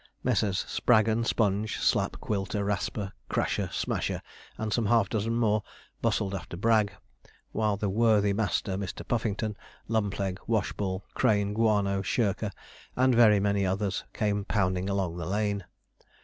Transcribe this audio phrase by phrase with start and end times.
[0.23, 0.65] Messrs.
[0.67, 4.23] Spraggon, Sponge, Slapp, Quilter, Rasper, Crasher, Smasher,
[4.57, 5.61] and some half dozen more,
[6.01, 6.91] bustled after Bragg;
[7.51, 9.07] while the worthy master Mr.
[9.07, 9.55] Puffington,
[9.87, 12.49] Lumpleg, Washball, Crane, Guano, Shirker,
[12.95, 15.65] and very many others, came pounding along the lane.